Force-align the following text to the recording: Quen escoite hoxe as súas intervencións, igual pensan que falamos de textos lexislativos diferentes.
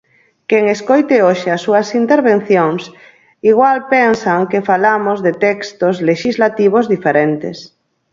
Quen 0.49 0.65
escoite 0.75 1.15
hoxe 1.27 1.47
as 1.55 1.61
súas 1.65 1.87
intervencións, 2.01 2.83
igual 3.51 3.77
pensan 3.95 4.41
que 4.51 4.65
falamos 4.69 5.17
de 5.25 5.33
textos 5.47 5.95
lexislativos 6.09 6.85
diferentes. 6.93 7.57